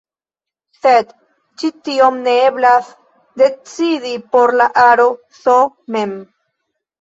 Sed 0.77 1.11
ĉi 1.63 1.69
tion 1.89 2.17
ne 2.27 2.33
eblas 2.45 2.87
decidi 3.43 4.15
por 4.33 4.55
la 4.63 4.67
aro 4.87 5.07
"S" 5.43 5.55
mem. 5.99 6.19